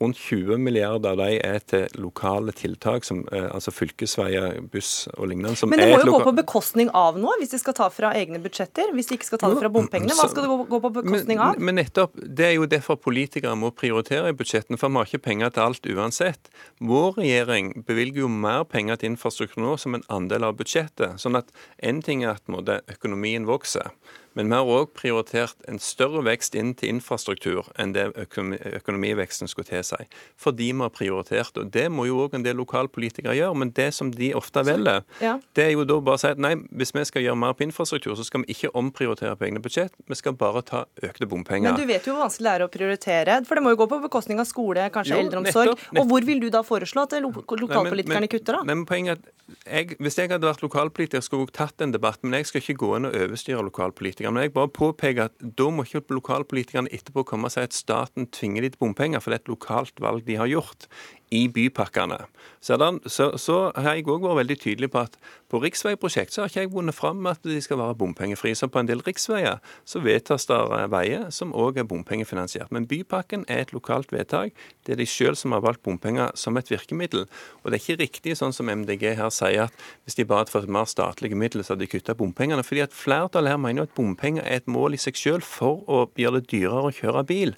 Rundt 0.00 0.16
20 0.18 0.58
milliarder 0.58 1.12
av 1.12 1.20
de 1.20 1.36
er 1.38 1.60
til 1.68 2.00
lokale 2.00 2.52
tiltak, 2.56 3.04
som, 3.04 3.20
eh, 3.30 3.44
altså 3.54 3.70
fylkesveier, 3.70 4.60
buss 4.72 5.06
og 5.16 5.28
lignende. 5.28 5.54
Men 5.68 5.78
det 5.78 5.88
må 5.92 6.00
jo 6.02 6.14
gå 6.16 6.22
på 6.24 6.34
bekostning 6.40 6.90
av 6.90 7.18
noe, 7.20 7.36
hvis 7.38 7.52
de 7.52 7.60
skal 7.60 7.76
ta 7.78 7.88
fra 7.92 8.12
egne 8.18 8.40
budsjetter? 8.42 8.90
Hvis 8.96 9.10
de 9.10 9.18
ikke 9.18 9.28
skal 9.30 9.38
ta 9.38 9.50
det 9.52 9.60
fra 9.60 9.70
bompengene, 9.70 10.16
hva 10.18 10.28
skal 10.30 10.42
det 10.46 10.50
gå 10.72 10.80
på 10.80 10.92
bekostning 10.96 11.38
av? 11.38 11.54
Men, 11.58 11.64
men 11.66 11.84
nettopp, 11.84 12.16
Det 12.16 12.46
er 12.46 12.54
jo 12.56 12.66
derfor 12.66 12.96
politikere 12.96 13.54
må 13.58 13.70
prioritere 13.70 14.32
i 14.32 14.36
budsjettene, 14.36 14.78
for 14.78 14.88
vi 14.88 14.96
har 14.96 15.06
ikke 15.06 15.22
penger 15.28 15.54
til 15.54 15.62
alt 15.62 15.86
uansett. 15.86 16.50
Vår 16.80 17.20
regjering 17.20 17.84
bevilger 17.86 18.24
jo 18.24 18.28
mer 18.28 18.64
penger 18.64 18.96
til 18.96 19.12
infrastruktur 19.12 19.62
nå 19.62 19.76
som 19.78 19.94
en 19.94 20.06
andel 20.08 20.48
av 20.48 20.56
budsjettet. 20.56 21.20
sånn 21.22 21.36
at 21.36 21.52
en 21.78 22.02
ting 22.02 22.24
er 22.24 22.34
at 22.34 22.46
måte, 22.48 22.80
økonomien 22.90 23.46
vokser. 23.46 23.92
Men 24.38 24.48
vi 24.48 24.58
har 24.58 24.68
òg 24.68 24.92
prioritert 24.96 25.56
en 25.68 25.80
større 25.82 26.22
vekst 26.26 26.56
inn 26.58 26.72
til 26.78 26.94
infrastruktur 26.94 27.68
enn 27.80 27.94
det 27.96 28.08
økonomiveksten 28.16 29.50
skulle 29.50 29.68
tilsi. 29.68 30.06
Fordi 30.40 30.70
vi 30.72 30.80
har 30.80 30.92
prioritert 30.94 31.58
og 31.60 31.70
Det 31.72 31.88
må 31.92 32.06
jo 32.08 32.22
òg 32.24 32.36
en 32.36 32.44
del 32.44 32.56
lokalpolitikere 32.60 33.36
gjøre. 33.36 33.58
Men 33.58 33.72
det 33.76 33.90
som 33.94 34.10
de 34.12 34.32
ofte 34.38 34.64
velger, 34.66 35.02
ja. 35.20 35.38
det 35.56 35.66
er 35.66 35.72
jo 35.74 35.84
da 35.88 35.98
bare 36.04 36.20
å 36.20 36.22
si 36.22 36.30
at 36.32 36.40
nei, 36.42 36.54
hvis 36.70 36.94
vi 36.94 37.04
skal 37.08 37.26
gjøre 37.26 37.38
mer 37.38 37.56
på 37.56 37.66
infrastruktur, 37.66 38.14
så 38.18 38.26
skal 38.26 38.44
vi 38.44 38.56
ikke 38.56 38.72
omprioritere 38.78 39.34
på 39.36 39.48
egne 39.48 39.62
budsjett. 39.64 39.94
Vi 40.08 40.18
skal 40.18 40.36
bare 40.38 40.64
ta 40.66 40.84
økte 41.02 41.28
bompenger. 41.28 41.72
Men 41.72 41.80
du 41.80 41.88
vet 41.88 42.06
jo 42.06 42.16
hvor 42.16 42.26
vanskelig 42.26 42.48
det 42.48 42.54
er 42.54 42.66
å 42.66 42.70
prioritere. 42.72 43.38
For 43.48 43.58
det 43.58 43.66
må 43.66 43.74
jo 43.74 43.82
gå 43.82 43.88
på 43.92 44.00
bekostning 44.06 44.42
av 44.42 44.48
skole, 44.48 44.88
kanskje 44.94 45.16
jo, 45.16 45.22
eldreomsorg. 45.26 45.74
Nettopp, 45.74 45.86
nettopp. 45.88 46.02
Og 46.02 46.10
hvor 46.12 46.28
vil 46.28 46.42
du 46.42 46.48
da 46.52 46.64
foreslå 46.66 47.06
at 47.08 47.18
lokalpolitikerne 47.22 48.30
kutter, 48.32 48.60
da? 48.60 48.66
Men, 48.68 48.86
poenget 48.88 49.18
er 49.18 49.20
at 49.20 49.30
jeg, 49.66 49.96
Hvis 50.00 50.18
jeg 50.18 50.30
hadde 50.30 50.46
vært 50.46 50.62
lokalpolitiker, 50.64 51.20
skulle 51.24 51.46
jeg 51.46 51.56
tatt 51.56 51.82
en 51.84 51.92
debatt. 51.92 52.20
Men 52.22 52.38
jeg 52.38 52.48
skal 52.48 52.62
ikke 52.62 52.78
gå 52.80 52.92
inn 52.96 53.08
og 53.08 53.16
overstyre 53.18 53.64
lokalpolitikere 53.66 54.21
lokalpolitikerne. 54.22 54.32
Men 54.32 54.42
jeg 54.42 54.54
bare 54.54 54.68
påpeker 54.68 55.24
at 55.24 55.58
da 55.58 55.70
må 55.70 55.84
ikke 55.84 56.14
lokalpolitikerne 56.14 56.92
etterpå 56.92 57.24
komme 57.24 57.46
og 57.46 57.52
si 57.52 57.60
at 57.60 57.74
staten 57.74 58.26
tvinger 58.30 58.62
de 58.62 58.70
til 58.70 58.78
bompenger, 58.78 59.20
for 59.20 59.30
det 59.30 59.40
er 59.40 59.44
et 59.44 59.48
lokalt 59.48 60.00
valg 60.00 60.26
de 60.26 60.36
har 60.36 60.46
gjort 60.46 60.88
i 61.32 61.48
bypakkene. 61.48 62.18
Så, 62.60 62.76
den, 62.76 63.00
så, 63.06 63.32
så 63.40 63.72
har 63.74 63.96
jeg 63.96 64.04
òg 64.06 64.22
vært 64.22 64.42
veldig 64.42 64.56
tydelig 64.60 64.90
på 64.92 65.00
at 65.06 65.16
på 65.50 65.60
riksveiprosjekt 65.62 66.34
så 66.34 66.42
har 66.42 66.50
ikke 66.50 66.64
jeg 66.66 66.70
vunnet 66.72 66.96
fram 66.96 67.22
med 67.24 67.38
at 67.38 67.46
de 67.48 67.58
skal 67.64 67.80
være 67.80 67.96
bompengefrie. 67.98 68.56
Så 68.56 68.68
på 68.72 68.82
en 68.82 68.88
del 68.88 69.02
riksveier 69.04 69.58
så 69.88 70.02
vedtas 70.04 70.46
det 70.50 70.58
veier 70.92 71.30
som 71.34 71.54
òg 71.56 71.80
er 71.80 71.88
bompengefinansiert. 71.88 72.72
Men 72.72 72.86
bypakken 72.88 73.46
er 73.48 73.64
et 73.64 73.72
lokalt 73.72 74.12
vedtak. 74.12 74.52
Det 74.84 74.94
er 74.94 75.00
de 75.00 75.08
sjøl 75.08 75.36
som 75.38 75.56
har 75.56 75.64
valgt 75.64 75.82
bompenger 75.84 76.32
som 76.38 76.56
et 76.60 76.70
virkemiddel. 76.72 77.26
Og 77.62 77.70
det 77.70 77.78
er 77.78 77.82
ikke 77.82 78.00
riktig 78.04 78.36
sånn 78.38 78.54
som 78.56 78.68
MDG 78.72 79.08
her 79.16 79.32
sier, 79.32 79.72
at 79.72 79.88
hvis 80.04 80.18
de 80.20 80.28
bare 80.28 80.44
hadde 80.44 80.54
fått 80.54 80.72
mer 80.72 80.88
statlige 80.90 81.38
midler, 81.38 81.64
så 81.64 81.74
hadde 81.74 81.86
de 81.86 81.92
kutta 81.94 82.16
bompengene. 82.18 82.64
fordi 82.64 82.84
at 82.84 82.96
flertallet 82.96 83.56
her 83.56 83.60
mener 83.60 83.88
at 83.88 83.96
bompenger 83.96 84.11
er 84.20 84.60
et 84.60 84.68
mål 84.68 84.94
i 84.94 85.00
seg 85.00 85.16
sjøl 85.16 85.40
for 85.42 85.82
å 85.88 86.04
gjøre 86.16 86.40
det 86.40 86.50
dyrere 86.52 86.90
å 86.90 86.94
kjøre 86.94 87.24
bil 87.28 87.56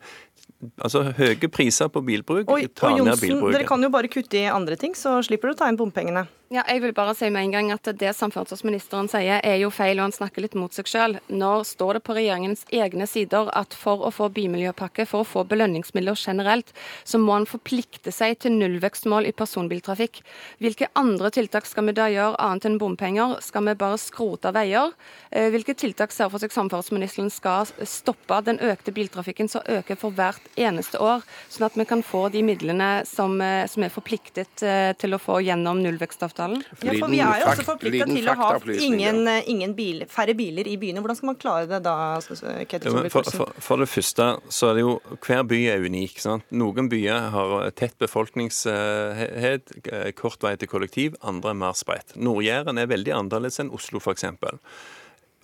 altså 0.80 1.02
høye 1.16 1.50
priser 1.52 1.90
på 1.92 2.02
bilbruk 2.04 2.48
tar 2.76 2.96
ned 2.96 3.20
bilbruket. 3.20 3.58
Dere 3.58 3.68
kan 3.68 3.82
jo 3.82 3.90
bare 3.92 4.10
kutte 4.12 4.40
i 4.40 4.46
andre 4.50 4.78
ting, 4.80 4.94
så 4.96 5.18
slipper 5.24 5.50
du 5.50 5.56
å 5.56 5.58
ta 5.60 5.68
inn 5.70 5.78
bompengene. 5.80 6.26
Ja, 6.54 6.62
jeg 6.70 6.84
vil 6.84 6.92
bare 6.94 7.16
si 7.18 7.26
med 7.34 7.48
en 7.48 7.50
gang 7.50 7.70
at 7.74 7.88
Det 7.98 8.12
samferdselsministeren 8.14 9.08
sier 9.10 9.40
er 9.42 9.56
jo 9.58 9.72
feil, 9.74 9.98
og 9.98 10.04
han 10.04 10.12
snakker 10.14 10.44
litt 10.44 10.52
mot 10.54 10.70
seg 10.70 10.86
selv. 10.86 11.16
Når 11.26 11.64
står 11.66 11.96
det 11.96 12.02
på 12.06 12.14
regjeringens 12.14 12.60
egne 12.70 13.08
sider 13.10 13.48
at 13.58 13.74
for 13.74 14.04
å 14.06 14.12
få 14.14 14.28
bymiljøpakke, 14.30 15.02
for 15.10 15.24
å 15.24 15.26
få 15.26 15.42
belønningsmidler 15.50 16.14
generelt, 16.14 16.70
så 17.02 17.18
må 17.18 17.34
han 17.34 17.48
forplikte 17.50 18.12
seg 18.14 18.36
til 18.44 18.54
nullvekstmål 18.60 19.26
i 19.26 19.32
personbiltrafikk. 19.34 20.20
Hvilke 20.62 20.90
andre 20.94 21.32
tiltak 21.34 21.66
skal 21.66 21.88
vi 21.88 21.96
da 21.98 22.06
gjøre 22.12 22.38
annet 22.38 22.68
enn 22.70 22.78
bompenger? 22.78 23.34
Skal 23.42 23.66
vi 23.66 23.74
bare 23.82 23.98
skrote 23.98 24.54
veier? 24.54 24.94
Eh, 25.32 25.48
hvilke 25.50 25.74
tiltak 25.74 26.14
ser 26.14 26.30
for 26.30 26.38
seg 26.38 26.54
samferdselsministeren 26.54 27.34
skal 27.34 27.66
stoppe 27.82 28.38
den 28.46 28.62
økte 28.62 28.94
biltrafikken 28.94 29.50
som 29.50 29.66
øker 29.66 29.98
for 29.98 30.14
hvert 30.14 30.46
eneste 30.54 31.02
år, 31.02 31.26
sånn 31.48 31.66
at 31.66 31.82
vi 31.82 31.88
kan 31.96 32.06
få 32.06 32.28
de 32.30 32.46
midlene 32.46 32.92
som, 33.10 33.40
eh, 33.42 33.66
som 33.66 33.82
er 33.82 33.96
forpliktet 33.96 34.62
eh, 34.62 34.94
til 34.94 35.18
å 35.18 35.22
få 35.22 35.42
gjennom 35.42 35.82
nullvekstavtalen? 35.82 36.43
Avtalen? 36.44 36.62
Ja, 36.82 36.92
for 36.98 37.10
Vi 37.10 37.20
er 37.20 37.40
jo 37.40 37.48
også 37.50 37.66
forplikta 37.66 38.06
til 38.08 38.28
å 38.28 38.36
ha 38.38 38.48
ingen, 38.74 39.28
eh, 39.28 39.48
ingen 39.50 39.74
bil, 39.74 40.04
færre 40.08 40.34
biler 40.34 40.66
i 40.68 40.76
byene. 40.76 41.00
Hvordan 41.00 41.16
skal 41.16 41.26
man 41.26 41.36
klare 41.36 41.68
det 41.68 41.82
da? 41.84 42.20
Ketil 42.68 42.90
ja, 42.92 43.08
for, 43.12 43.30
for, 43.30 43.52
for, 43.58 43.82
det 43.82 43.88
første 43.88 44.28
så 44.48 44.70
er 44.70 44.74
det 44.74 44.84
jo 44.84 45.00
Hver 45.24 45.44
by 45.48 45.60
er 45.74 45.84
unik. 45.84 46.18
Sant? 46.20 46.44
Noen 46.50 46.88
byer 46.88 47.30
har 47.34 47.70
tett 47.76 47.96
befolkningshet, 47.98 49.72
eh, 49.90 50.10
kort 50.16 50.42
vei 50.42 50.56
til 50.56 50.68
kollektiv, 50.68 51.16
andre 51.22 51.54
er 51.54 51.60
mer 51.64 51.78
spredt. 51.78 52.16
Nord-Jæren 52.16 52.80
er 52.80 52.90
veldig 52.90 53.14
annerledes 53.14 53.60
enn 53.62 53.72
Oslo 53.74 54.02
f.eks. 54.02 54.24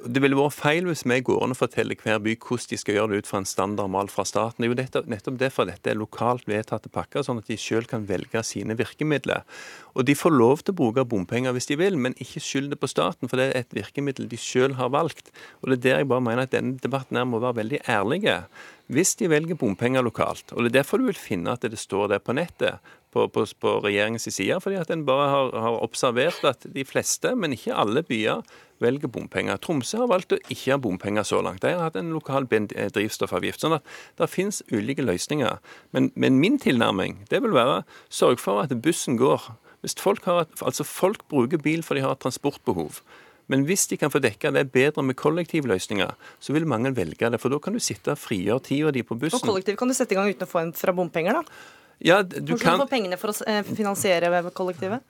Det 0.01 0.23
ville 0.23 0.37
vært 0.39 0.57
feil 0.57 0.87
hvis 0.89 1.03
vi 1.05 1.19
går 1.21 1.43
inn 1.45 1.53
og 1.53 1.59
forteller 1.59 1.99
hver 2.01 2.23
by 2.25 2.33
hvordan 2.41 2.71
de 2.71 2.79
skal 2.81 2.97
gjøre 2.97 3.11
det 3.13 3.19
ut 3.21 3.29
fra 3.29 3.41
en 3.43 3.49
standardmal 3.49 4.09
fra 4.09 4.25
staten. 4.25 4.65
Det 4.65 4.71
er 4.71 5.03
jo 5.03 5.03
nettopp 5.13 5.37
derfor 5.43 5.69
dette 5.69 5.93
er 5.93 5.99
lokalt 6.01 6.49
vedtatte 6.49 6.89
pakker, 6.93 7.25
sånn 7.27 7.43
at 7.43 7.51
de 7.51 7.59
selv 7.61 7.91
kan 7.91 8.07
velge 8.09 8.41
sine 8.47 8.79
virkemidler. 8.79 9.45
Og 9.93 10.07
de 10.09 10.17
får 10.17 10.33
lov 10.33 10.65
til 10.65 10.73
å 10.73 10.79
bruke 10.81 11.05
bompenger 11.05 11.53
hvis 11.53 11.69
de 11.69 11.77
vil, 11.83 12.01
men 12.01 12.17
ikke 12.17 12.41
skyld 12.41 12.73
det 12.73 12.81
på 12.81 12.89
staten, 12.89 13.29
for 13.29 13.37
det 13.37 13.51
er 13.51 13.61
et 13.61 13.77
virkemiddel 13.77 14.31
de 14.31 14.41
selv 14.41 14.81
har 14.81 14.93
valgt. 14.95 15.29
Og 15.61 15.69
det 15.69 15.81
er 15.81 15.85
der 15.85 16.03
jeg 16.03 16.13
bare 16.15 16.25
mener 16.31 16.49
at 16.49 16.55
denne 16.57 16.81
debatten 16.81 17.21
her 17.21 17.29
må 17.29 17.43
være 17.45 17.61
veldig 17.61 17.85
ærlig. 17.85 18.23
Hvis 18.91 19.15
de 19.21 19.29
velger 19.31 19.55
bompenger 19.55 20.03
lokalt, 20.03 20.51
og 20.51 20.65
det 20.65 20.73
er 20.73 20.81
derfor 20.81 20.99
du 20.99 21.07
vil 21.07 21.19
finne 21.19 21.53
at 21.55 21.63
det 21.63 21.79
står 21.79 22.09
der 22.11 22.23
på 22.23 22.35
nettet, 22.35 22.81
på, 23.15 23.27
på, 23.31 23.45
på 23.63 23.75
regjeringens 23.85 24.27
side, 24.31 24.59
fordi 24.63 24.79
at 24.81 24.91
en 24.91 25.05
bare 25.07 25.29
har, 25.31 25.55
har 25.63 25.79
observert 25.83 26.43
at 26.47 26.67
de 26.75 26.85
fleste, 26.87 27.33
men 27.39 27.55
ikke 27.55 27.75
alle 27.75 28.03
byer, 28.07 28.43
velger 28.81 29.13
bompenger. 29.13 29.61
Tromsø 29.61 30.03
har 30.03 30.11
valgt 30.11 30.35
å 30.35 30.41
ikke 30.49 30.73
ha 30.73 30.81
bompenger 30.81 31.27
så 31.29 31.43
langt. 31.45 31.63
De 31.63 31.75
har 31.75 31.85
hatt 31.85 31.99
en 32.01 32.15
lokal 32.15 32.49
eh, 32.51 32.89
drivstoffavgift. 32.95 33.61
sånn 33.61 33.77
at 33.77 33.87
det 34.19 34.31
finnes 34.33 34.63
ulike 34.73 35.05
løsninger. 35.05 35.59
Men, 35.93 36.11
men 36.15 36.41
min 36.41 36.59
tilnærming 36.59 37.27
det 37.31 37.43
vil 37.45 37.55
være 37.55 37.83
sørg 38.09 38.41
for 38.41 38.63
at 38.63 38.75
bussen 38.83 39.21
går. 39.21 39.51
Hvis 39.85 39.97
folk, 40.01 40.25
har, 40.25 40.47
altså 40.61 40.85
folk 40.85 41.27
bruker 41.29 41.61
bil 41.61 41.85
for 41.85 41.97
de 41.97 42.05
har 42.05 42.17
transportbehov. 42.21 43.03
Men 43.51 43.67
hvis 43.67 43.89
de 43.91 43.99
kan 43.99 44.13
få 44.13 44.23
dekka 44.23 44.53
det 44.55 44.69
bedre 44.71 45.03
med 45.03 45.19
kollektivløsninger, 45.19 46.15
så 46.39 46.55
vil 46.55 46.69
mange 46.71 46.95
velge 46.97 47.31
det. 47.33 47.41
For 47.43 47.53
da 47.53 47.59
kan 47.63 47.75
du 47.75 47.83
sitte 47.83 48.15
og 48.15 48.23
frigjøre 48.23 48.63
tida 48.71 48.95
di 48.95 49.03
på 49.07 49.19
bussen. 49.19 49.41
Og 49.41 49.51
kollektiv 49.51 49.79
kan 49.81 49.91
du 49.91 49.97
sette 49.97 50.15
i 50.15 50.19
gang 50.19 50.31
uten 50.31 50.47
å 50.47 50.51
få 50.51 50.63
en 50.63 50.73
fra 50.77 50.95
bompenger, 50.95 51.41
da? 51.41 51.80
Ja, 52.01 52.23
du 52.23 52.55
Hvordan 52.55 52.65
kan... 52.65 52.85
få 52.85 52.91
pengene 52.91 53.21
for 53.21 53.33
å 53.33 53.49
eh, 53.49 53.65
finansiere 53.77 54.33
kollektivet? 54.57 55.05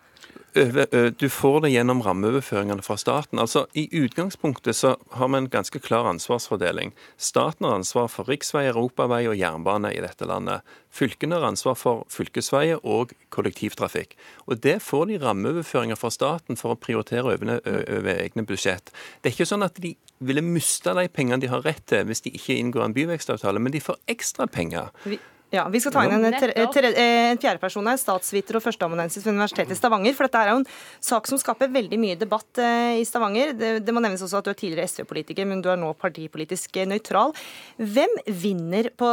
Du 0.53 1.29
får 1.31 1.61
det 1.63 1.69
gjennom 1.71 2.01
rammeoverføringene 2.03 2.83
fra 2.83 2.97
staten. 2.99 3.39
Altså, 3.39 3.69
I 3.79 3.85
utgangspunktet 3.95 4.75
så 4.77 4.97
har 5.15 5.31
vi 5.31 5.39
en 5.39 5.49
ganske 5.51 5.79
klar 5.79 6.09
ansvarsfordeling. 6.11 6.91
Staten 7.17 7.67
har 7.67 7.77
ansvar 7.79 8.09
for 8.11 8.27
riksvei, 8.27 8.65
europavei 8.67 9.21
og 9.31 9.39
jernbane 9.39 9.93
i 9.95 10.03
dette 10.03 10.27
landet. 10.27 10.67
Fylkene 10.91 11.39
har 11.39 11.47
ansvar 11.53 11.79
for 11.79 12.03
fylkesveier 12.11 12.83
og 12.83 13.15
kollektivtrafikk. 13.31 14.19
Og 14.51 14.59
Det 14.59 14.81
får 14.83 15.07
de 15.07 15.23
rammeoverføringer 15.23 15.99
fra 15.99 16.11
staten 16.11 16.59
for 16.59 16.75
å 16.75 16.81
prioritere 16.83 17.31
over, 17.31 17.61
over 17.63 18.15
egne 18.17 18.43
budsjett. 18.43 18.91
Det 19.23 19.31
er 19.31 19.39
ikke 19.39 19.53
sånn 19.55 19.67
at 19.67 19.79
de 19.79 19.95
ville 20.19 20.43
miste 20.43 20.91
de 20.99 21.07
pengene 21.09 21.39
de 21.41 21.55
har 21.55 21.63
rett 21.63 21.87
til 21.87 22.11
hvis 22.11 22.27
de 22.27 22.35
ikke 22.35 22.59
inngår 22.59 22.89
en 22.89 22.97
byvekstavtale, 22.99 23.63
men 23.63 23.73
de 23.73 23.87
får 23.87 24.03
ekstra 24.11 24.51
penger. 24.51 24.91
Vi 25.07 25.21
ja, 25.51 25.65
Vi 25.69 25.81
skal 25.83 25.95
ta 25.95 26.05
inn 26.07 26.15
en, 26.15 26.27
en 26.31 27.41
fjerdeperson 27.41 27.89
her, 27.91 27.99
statsviter 27.99 28.59
og 28.59 28.65
førsteamanuensis 28.65 29.25
ved 29.27 29.35
Universitetet 29.35 29.75
i 29.75 29.79
Stavanger. 29.79 30.15
For 30.15 30.29
dette 30.29 30.43
er 30.45 30.53
jo 30.53 30.61
en 30.61 30.69
sak 31.11 31.31
som 31.31 31.41
skaper 31.43 31.73
veldig 31.75 31.99
mye 32.01 32.19
debatt 32.21 32.61
eh, 32.63 33.01
i 33.01 33.07
Stavanger. 33.09 33.57
Det, 33.59 33.73
det 33.87 33.95
må 33.95 34.03
nevnes 34.05 34.23
også 34.27 34.41
at 34.41 34.47
du 34.47 34.53
er 34.53 34.61
tidligere 34.61 34.91
SV-politiker, 34.91 35.49
men 35.51 35.65
du 35.65 35.71
er 35.73 35.81
nå 35.81 35.91
partipolitisk 35.99 36.79
nøytral. 36.91 37.35
Hvem 37.81 38.15
vinner 38.31 38.93
på 38.95 39.11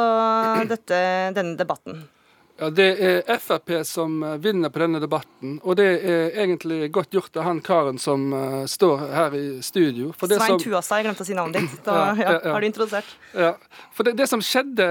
dette, 0.69 1.01
denne 1.37 1.57
debatten? 1.57 2.05
Ja, 2.57 2.69
Det 2.69 2.87
er 2.97 3.37
Frp 3.37 3.71
som 3.85 4.23
eh, 4.23 4.37
vinner 4.41 4.71
på 4.73 4.81
denne 4.81 5.01
debatten. 5.01 5.57
Og 5.63 5.77
det 5.77 5.87
er 6.01 6.37
egentlig 6.41 6.91
godt 6.93 7.13
gjort 7.13 7.37
av 7.37 7.45
han 7.45 7.59
karen 7.61 7.99
som 8.01 8.31
uh, 8.33 8.63
står 8.65 9.03
her 9.13 9.35
i 9.37 9.45
studio. 9.61 10.09
Svein 10.17 10.41
som... 10.41 10.61
Tuasa, 10.61 10.97
jeg 10.97 11.05
glemte 11.05 11.25
å 11.25 11.27
si 11.27 11.37
navnet 11.37 11.67
ditt. 11.67 11.83
Da 11.85 11.97
ja, 11.99 12.15
ja, 12.17 12.31
ja. 12.39 12.55
har 12.55 12.65
du 12.65 12.69
introdusert. 12.69 13.13
Ja, 13.37 13.53
For 13.93 14.07
det, 14.07 14.17
det 14.17 14.29
som 14.31 14.41
skjedde, 14.41 14.87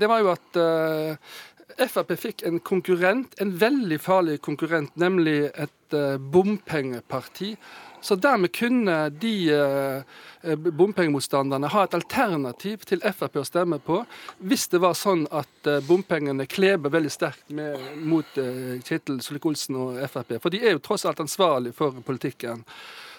det 0.00 0.10
var 0.10 0.24
jo 0.24 0.32
at 0.34 0.58
uh, 0.58 1.38
Frp 1.78 2.16
fikk 2.18 2.42
en 2.48 2.58
konkurrent, 2.58 3.36
en 3.38 3.54
veldig 3.60 4.00
farlig 4.02 4.40
konkurrent, 4.42 4.90
nemlig 4.98 5.52
et 5.54 5.94
uh, 5.94 6.16
bompengeparti 6.18 7.54
så 8.00 8.16
dermed 8.16 8.52
kunne 8.54 8.96
de 9.10 9.34
eh, 9.50 10.56
bompengemotstanderne 10.56 11.70
ha 11.72 11.84
et 11.84 11.96
alternativ 11.98 12.84
til 12.88 13.02
Frp 13.02 13.40
å 13.40 13.46
stemme 13.46 13.80
på, 13.82 14.00
hvis 14.38 14.68
det 14.72 14.80
var 14.84 14.96
sånn 14.98 15.26
at 15.34 15.70
eh, 15.70 15.82
bompengene 15.86 16.46
kleber 16.50 16.92
veldig 16.94 17.12
sterkt 17.12 17.52
med, 17.54 17.78
mot 17.98 18.38
eh, 18.40 18.78
Kjetil 18.84 19.20
Solvik-Olsen 19.24 19.78
og 19.78 20.00
Frp. 20.12 20.36
For 20.42 20.54
de 20.54 20.62
er 20.62 20.76
jo 20.76 20.84
tross 20.84 21.06
alt 21.08 21.22
ansvarlig 21.24 21.74
for 21.76 22.02
politikken. 22.06 22.64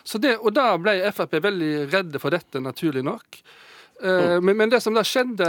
Det, 0.09 0.37
og 0.39 0.53
da 0.55 0.71
ble 0.81 0.95
Frp 1.13 1.37
veldig 1.43 1.73
redde 1.91 2.21
for 2.21 2.33
dette, 2.33 2.63
naturlig 2.63 3.03
nok. 3.05 3.41
Uh, 4.03 4.41
men, 4.41 4.57
men, 4.57 4.69
det 4.69 4.79
som 4.81 4.95
da 4.95 5.03
skjedde 5.03 5.45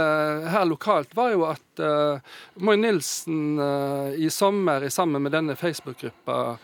her 0.51 0.65
lokalt, 0.67 1.13
var 1.15 1.31
jo 1.31 1.45
at 1.47 1.79
uh, 1.79 2.19
Moi 2.59 2.75
Nilsen 2.75 3.55
uh, 3.55 4.11
i 4.11 4.27
sommer 4.29 4.89
sammen 4.91 5.23
med 5.23 5.31
denne 5.35 5.55
Facebook-gruppa 5.55 6.57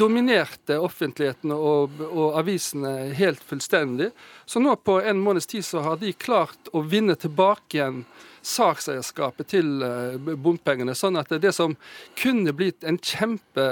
dominerte 0.00 0.78
offentligheten 0.80 1.50
og, 1.52 1.98
og, 2.06 2.38
avisene 2.38 3.10
helt 3.12 3.42
fullstendig. 3.44 4.06
Så 4.48 4.62
nå 4.62 4.72
på 4.80 4.94
en 5.04 5.20
måneds 5.20 5.50
tid 5.50 5.66
så 5.66 5.82
har 5.84 5.98
de 6.00 6.14
klart 6.16 6.70
å 6.72 6.80
vinne 6.80 7.12
tilbake 7.20 7.76
igjen 7.76 7.98
sakseierskapet 8.40 9.50
til 9.52 9.84
bompengene. 10.40 10.94
Sånn 10.96 11.20
at 11.20 11.34
det 11.42 11.52
som 11.52 11.76
kunne 12.16 12.54
blitt 12.56 12.88
en, 12.88 12.96
kjempe, 12.96 13.66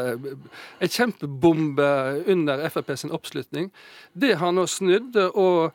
en 0.77 0.93
kjempebombe 0.93 1.89
under 2.35 2.67
Frp 2.69 2.93
sin 3.01 3.17
oppslutning, 3.17 3.73
det 4.13 4.35
har 4.43 4.53
nå 4.53 4.69
snudd. 4.69 5.17
og 5.33 5.73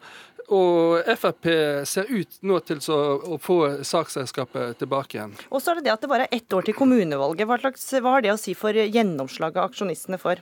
og 0.54 1.10
Frp 1.20 1.48
ser 1.89 2.08
ut 2.08 2.38
nå 2.48 2.60
til 2.63 2.80
å 2.94 3.36
få 3.44 3.58
saksselskapet 3.84 4.77
tilbake 4.80 5.18
igjen. 5.18 5.34
Og 5.51 5.60
så 5.60 5.74
er 5.74 5.80
det 5.80 5.89
det 5.89 5.96
at 5.98 6.06
det 6.06 6.12
bare 6.12 6.27
er 6.30 6.38
ett 6.39 6.56
år 6.56 6.68
til 6.68 6.77
kommunevalget. 6.77 7.48
Hva, 7.50 7.58
slags, 7.60 7.88
hva 8.00 8.16
har 8.16 8.24
det 8.24 8.32
å 8.32 8.39
si 8.39 8.56
for 8.56 8.72
gjennomslaget 8.72 9.60
aksjonistene 9.66 10.20
for? 10.22 10.39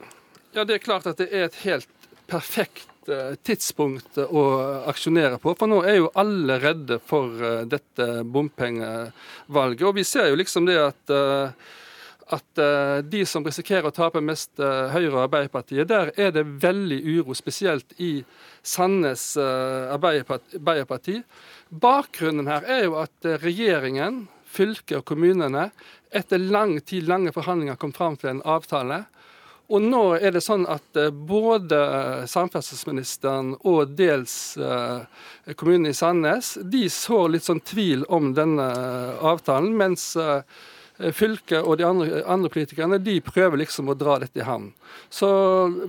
Ja, 0.54 0.64
Det 0.64 0.78
er 0.78 0.84
klart 0.84 1.08
at 1.10 1.18
det 1.18 1.32
er 1.34 1.48
et 1.50 1.58
helt 1.66 1.90
perfekt 2.30 3.10
eh, 3.10 3.34
tidspunkt 3.46 4.18
å 4.18 4.44
aksjonere 4.90 5.40
på. 5.42 5.56
For 5.58 5.70
nå 5.70 5.82
er 5.86 6.00
jo 6.00 6.12
alle 6.18 6.60
redde 6.62 7.00
for 7.04 7.42
eh, 7.42 7.64
dette 7.70 8.24
bompengevalget. 8.24 9.88
Og 9.90 9.98
vi 10.00 10.06
ser 10.08 10.30
jo 10.32 10.40
liksom 10.40 10.70
det 10.70 10.78
at 10.82 11.14
eh, 11.14 11.74
at 12.34 12.60
uh, 12.60 13.04
de 13.06 13.22
som 13.30 13.46
risikerer 13.46 13.86
å 13.86 13.94
tape 13.94 14.22
mest, 14.24 14.52
uh, 14.58 14.90
Høyre 14.94 15.14
og 15.14 15.24
Arbeiderpartiet, 15.28 15.88
der 15.90 16.12
er 16.18 16.32
det 16.34 16.46
veldig 16.64 16.98
uro, 17.20 17.36
spesielt 17.38 17.94
i 18.02 18.24
Sandnes 18.66 19.36
uh, 19.38 19.94
Arbeiderparti. 19.94 21.20
Bakgrunnen 21.70 22.50
her 22.50 22.66
er 22.66 22.88
jo 22.88 22.98
at 23.04 23.30
regjeringen, 23.44 24.26
fylket 24.56 25.02
og 25.02 25.06
kommunene 25.10 25.70
etter 26.16 26.40
lang 26.40 26.78
tid, 26.82 27.10
lange 27.10 27.34
forhandlinger 27.36 27.78
kom 27.78 27.92
fram 27.94 28.16
til 28.18 28.32
en 28.32 28.46
avtale. 28.48 29.04
Og 29.66 29.82
nå 29.82 30.04
er 30.16 30.36
det 30.36 30.44
sånn 30.46 30.64
at 30.70 30.98
både 31.28 31.80
samferdselsministeren 32.30 33.56
og 33.66 33.96
dels 33.98 34.54
kommunen 35.58 35.90
i 35.90 35.98
Sandnes 35.98 36.52
de 36.62 36.84
så 36.94 37.24
litt 37.26 37.48
sånn 37.50 37.64
tvil 37.66 38.06
om 38.14 38.30
denne 38.38 38.70
avtalen, 39.26 39.74
mens 39.76 40.14
Eh, 40.22 40.75
fylket 41.16 41.62
og 41.62 41.78
de 41.80 41.86
andre, 41.88 42.22
andre, 42.24 42.50
politikerne 42.54 43.00
de 43.04 43.18
prøver 43.24 43.60
liksom 43.60 43.90
å 43.92 43.98
dra 43.98 44.18
dette 44.22 44.40
i 44.40 44.46
havn. 44.48 44.70
Så 45.10 45.28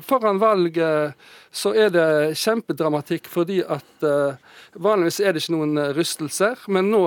foran 0.06 0.40
valget 0.42 1.14
så 1.54 1.72
er 1.78 1.92
det 1.94 2.08
kjempedramatikk 2.40 3.28
fordi 3.30 3.60
at 3.62 4.04
uh, 4.04 4.36
vanligvis 4.74 5.20
er 5.22 5.32
det 5.32 5.44
ikke 5.44 5.54
noen 5.54 5.82
rystelser, 5.96 6.58
men 6.72 6.90
nå 6.92 7.02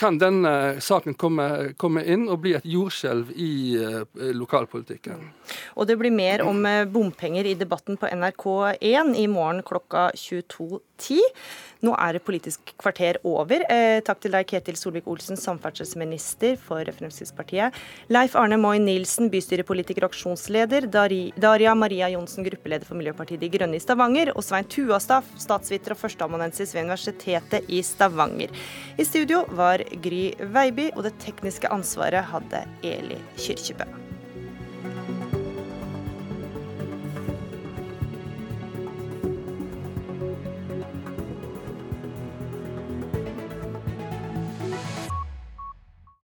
kan 0.00 0.16
denne 0.20 0.80
saken 0.80 1.16
komme, 1.20 1.48
komme 1.80 2.04
inn 2.08 2.28
og 2.30 2.40
bli 2.44 2.54
et 2.56 2.68
jordskjelv 2.68 3.34
i 3.36 3.52
lokalpolitikken. 4.36 5.26
Og 5.76 5.88
det 5.90 5.98
blir 6.00 6.14
mer 6.14 6.44
om 6.46 6.64
bompenger 6.92 7.50
i 7.50 7.56
debatten 7.58 7.98
på 8.00 8.08
NRK1 8.08 9.12
i 9.20 9.26
morgen 9.28 9.60
klokka 9.66 10.08
22.10. 10.16 11.20
Nå 11.84 11.94
er 11.96 12.16
det 12.16 12.24
Politisk 12.24 12.74
kvarter 12.80 13.16
over. 13.26 13.64
Eh, 13.72 14.00
takk 14.04 14.20
til 14.20 14.34
deg, 14.34 14.46
Ketil 14.48 14.76
Solvik-Olsen, 14.76 15.38
samferdselsminister 15.40 16.58
for 16.60 16.84
Fremskrittspartiet 16.84 17.39
Arbeiderpartiet. 17.40 17.74
Leif 18.08 18.36
Arne 18.36 18.56
Moy 18.56 18.78
Nilsen, 18.78 19.30
bystyrepolitiker 19.30 20.04
og 20.04 20.12
aksjonsleder. 20.12 20.88
Daria 20.90 21.74
Maria 21.74 22.08
Johnsen, 22.10 22.44
gruppeleder 22.44 22.86
for 22.86 22.98
Miljøpartiet 22.98 23.40
De 23.40 23.48
Grønne 23.48 23.76
i 23.76 23.80
Stavanger. 23.80 24.32
Og 24.36 24.44
Svein 24.44 24.68
Tuastad, 24.68 25.24
statsviter 25.38 25.94
og 25.94 26.00
førsteamanuensis 26.02 26.74
ved 26.74 26.84
Universitetet 26.84 27.68
i 27.68 27.82
Stavanger. 27.82 28.50
I 28.98 29.04
studio 29.04 29.44
var 29.48 29.82
Gry 30.02 30.30
Veiby, 30.38 30.90
og 30.96 31.04
det 31.04 31.16
tekniske 31.22 31.70
ansvaret 31.70 32.24
hadde 32.24 32.64
Eli 32.82 33.18
Kyrkjebø. 33.38 34.09